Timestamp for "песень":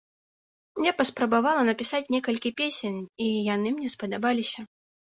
2.65-2.99